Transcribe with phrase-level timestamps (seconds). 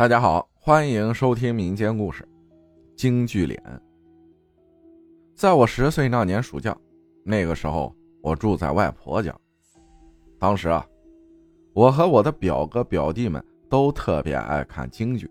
[0.00, 2.24] 大家好，欢迎收听民间故事
[2.96, 3.62] 《京剧脸》。
[5.36, 6.74] 在我十岁那年暑假，
[7.22, 9.30] 那个时候我住在外婆家。
[10.38, 10.86] 当时啊，
[11.74, 15.30] 我和我的表哥表弟们都特别爱看京剧。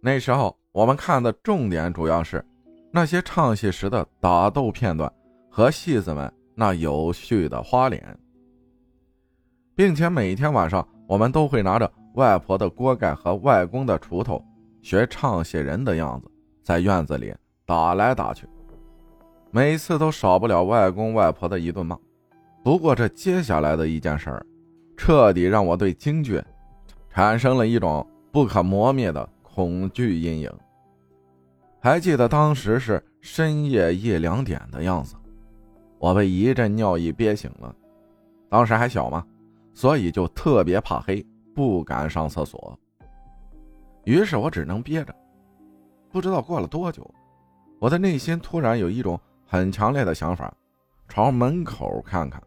[0.00, 2.42] 那时候我们看的重点主要是
[2.90, 5.12] 那些唱戏时的打斗片段
[5.50, 8.18] 和戏子们那有趣的花脸，
[9.74, 11.90] 并且每天晚上我们都会拿着。
[12.14, 14.40] 外婆的锅盖和外公的锄头，
[14.80, 16.30] 学唱戏人的样子，
[16.62, 17.34] 在院子里
[17.66, 18.46] 打来打去，
[19.50, 21.98] 每次都少不了外公外婆的一顿骂。
[22.62, 24.46] 不过这接下来的一件事儿，
[24.96, 26.40] 彻底让我对京剧
[27.08, 30.52] 产生了一种不可磨灭的恐惧阴影。
[31.80, 35.16] 还记得当时是深夜一两点的样子，
[35.98, 37.74] 我被一阵尿意憋醒了。
[38.48, 39.24] 当时还小嘛，
[39.74, 41.24] 所以就特别怕黑。
[41.52, 42.78] 不敢上厕所，
[44.04, 45.14] 于是我只能憋着。
[46.08, 47.08] 不知道过了多久，
[47.80, 50.50] 我的内心突然有一种很强烈的想法，
[51.08, 52.40] 朝门口看看。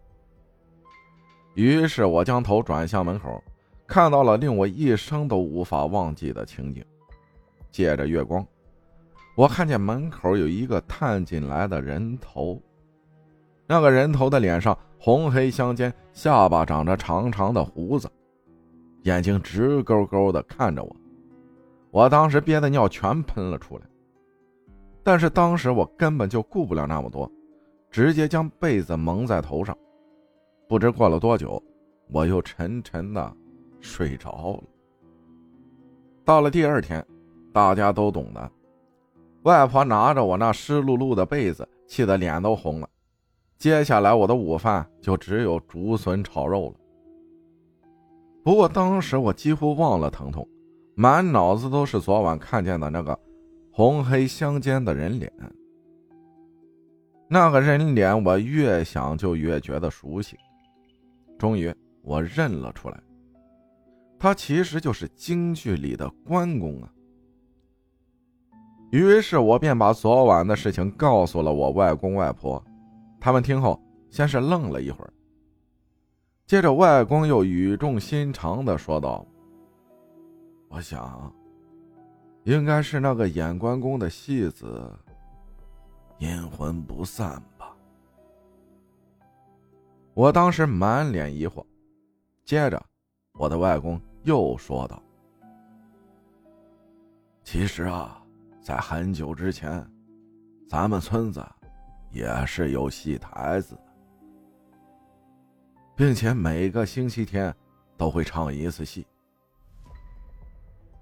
[1.54, 3.44] 于是我将头转向门口，
[3.86, 6.84] 看到了令我一生都无法忘记的情景。
[7.70, 8.44] 借着月光，
[9.36, 12.60] 我看见门口有一个探进来的人头，
[13.68, 18.10] 那个人头的脸上红黑相间，下巴长着长长的胡子。
[19.04, 20.96] 眼睛直勾勾的看着我，
[21.92, 23.84] 我当时憋的尿全喷了出来。
[25.04, 27.30] 但是当时我根本就顾不了那么多，
[27.92, 29.78] 直接将被子蒙在头上。
[30.70, 31.62] 不知过了多久，
[32.10, 33.36] 我又沉沉的
[33.82, 34.64] 睡着了。
[36.24, 37.06] 到了第二天，
[37.52, 38.52] 大家都懂的，
[39.44, 42.88] 外婆拿着我那湿漉漉的被子，气得脸都红了。
[43.64, 46.76] 接下来我的午饭就只有竹笋炒肉了。
[48.44, 50.46] 不过当时我几乎忘了疼痛，
[50.96, 53.18] 满脑子都是昨晚看见的那个
[53.72, 55.32] 红黑相间的人脸。
[57.30, 60.38] 那个人脸，我越想就越觉得熟悉。
[61.40, 63.00] 终于，我认了出来，
[64.20, 66.92] 他其实就是京剧里的关公啊。
[68.92, 72.62] 于是我便把昨晚的事情告诉了我外公外婆，
[73.24, 75.14] 他们听后先是愣了一会儿。
[76.46, 79.26] 接着，外公又语重心长的说道
[80.68, 81.34] ：“我想，
[82.44, 84.92] 应该是那个演关公的戏子
[86.18, 87.74] 阴魂不散吧。”
[90.14, 91.66] 我当时满脸疑惑。
[92.44, 92.86] 接着，
[93.32, 95.02] 我的外公又说道
[97.46, 98.22] ：“其实啊，
[98.60, 99.90] 在很久之前，
[100.68, 101.42] 咱们村子
[102.14, 103.78] 也是有戏台子。”
[105.96, 107.54] 并且每个星期天
[107.96, 109.06] 都会唱一次戏，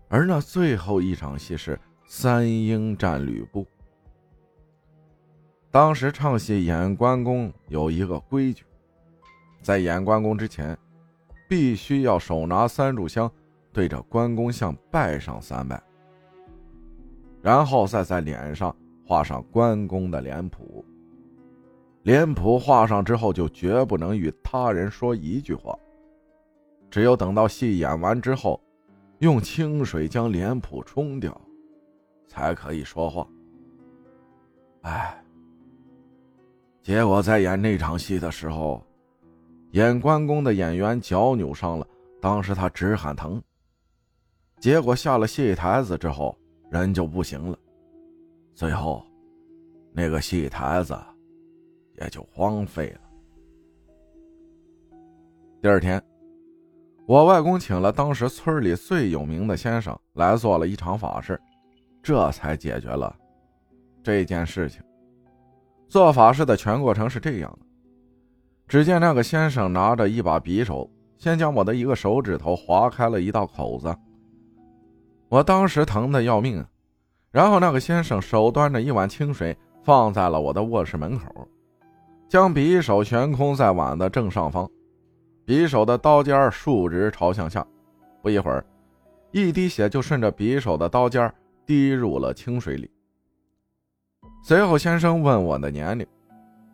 [0.09, 3.65] 而那最后一场戏是三英战吕布。
[5.71, 8.65] 当时唱戏演关公有一个规矩，
[9.61, 10.77] 在演关公之前，
[11.47, 13.31] 必须要手拿三炷香，
[13.71, 15.81] 对着关公像拜上三拜，
[17.41, 18.75] 然后再在脸上
[19.07, 20.83] 画上关公的脸谱。
[22.03, 25.77] 脸谱画上之后，就绝不能与他人说一句话。
[26.89, 28.59] 只有等到戏演完之后，
[29.19, 31.39] 用清水将脸谱冲掉，
[32.27, 33.27] 才可以说话。
[34.81, 35.23] 哎，
[36.81, 38.83] 结果在演那场戏的时候，
[39.71, 41.87] 演关公的演员脚扭伤了，
[42.19, 43.41] 当时他直喊疼。
[44.59, 46.35] 结果下了戏台子之后，
[46.71, 47.57] 人就不行了。
[48.55, 49.05] 最后，
[49.93, 50.97] 那个戏台子。
[52.01, 53.01] 也就荒废了。
[55.61, 56.01] 第二天，
[57.05, 61.39] 我外公请了当时村里最有名的先生来做了一场法事，
[62.01, 63.15] 这才解决了
[64.03, 64.81] 这件事情。
[65.87, 67.65] 做法事的全过程是这样的：
[68.67, 73.95] 只见那个先生拿着一把匕首，先将我的一个手指头划开了一道口子。
[75.29, 76.67] 我当时疼的要命啊！
[77.29, 81.47] 然后那个先生手端着一碗清水放在了我的卧室门口。
[82.31, 84.65] 将匕首悬空在碗的正上方，
[85.45, 87.67] 匕首的刀尖竖直朝向下。
[88.21, 88.63] 不一会儿，
[89.31, 91.29] 一滴血就顺着匕首的刀尖
[91.65, 92.89] 滴入了清水里。
[94.41, 96.07] 随后，先生问我的年龄，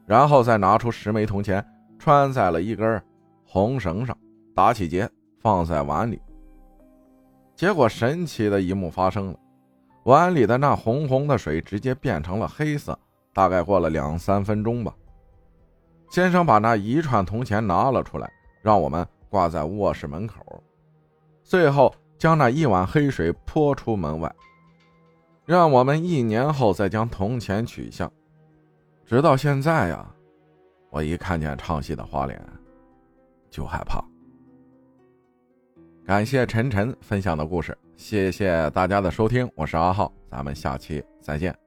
[0.06, 1.66] 然后再拿出十枚铜钱
[1.98, 3.02] 穿在了一根
[3.44, 4.16] 红绳上，
[4.54, 6.22] 打起结放在碗里。
[7.56, 9.40] 结果，神奇的一幕发生了，
[10.04, 12.96] 碗里的那红红的水直接变成了黑色。
[13.34, 14.94] 大概过了两三分钟吧。
[16.10, 18.32] 先生把那一串铜钱拿了出来，
[18.62, 20.64] 让我们挂在卧室门口。
[21.44, 24.34] 最后将那一碗黑水泼出门外，
[25.46, 28.10] 让我们一年后再将铜钱取下。
[29.06, 30.06] 直到现在呀，
[30.90, 32.42] 我一看见唱戏的花脸，
[33.50, 34.04] 就害怕。
[36.06, 41.67] 感谢晨晨分享的故事，谢谢大家的收听，我是阿浩，咱们下期再见。